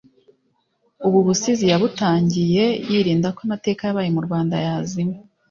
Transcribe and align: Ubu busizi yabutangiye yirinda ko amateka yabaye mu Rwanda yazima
Ubu 1.07 1.19
busizi 1.27 1.65
yabutangiye 1.71 2.63
yirinda 2.91 3.27
ko 3.35 3.39
amateka 3.45 3.81
yabaye 3.85 4.09
mu 4.15 4.21
Rwanda 4.25 4.55
yazima 4.65 5.15